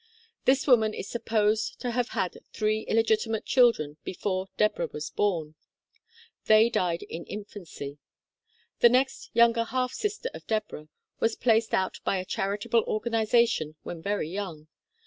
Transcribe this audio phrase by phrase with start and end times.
[0.45, 5.53] This woman is supposed to have had three illegitimate children before Deborah was born.
[6.45, 7.99] They died in in fancy.
[8.79, 10.87] The next younger half sister of Deborah
[11.19, 14.69] was placed out by a charitable organization when very young.